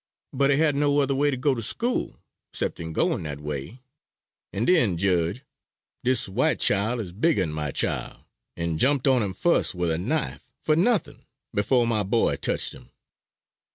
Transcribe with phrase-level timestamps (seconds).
[0.33, 2.19] But he had no other way to go to school
[2.53, 3.83] 'ceptin' gwine dat way;
[4.51, 5.41] and den jedge,
[6.03, 8.17] dis white chile is bigger an my chile
[8.57, 12.89] and jumped on him fust with a knife for nothin', befo' my boy tetched him.